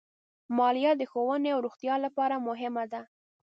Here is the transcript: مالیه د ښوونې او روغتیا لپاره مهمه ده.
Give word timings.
مالیه 0.57 0.91
د 0.97 1.01
ښوونې 1.11 1.49
او 1.55 1.59
روغتیا 1.65 1.95
لپاره 2.05 2.35
مهمه 2.47 2.83
ده. 2.91 3.01